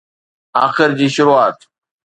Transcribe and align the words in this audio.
آخر 0.65 0.89
جي 0.97 1.07
شروعات؟ 1.15 1.57